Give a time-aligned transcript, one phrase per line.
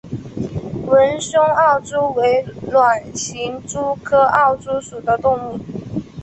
[0.87, 5.59] 纹胸奥蛛为卵形蛛科奥蛛属的动物。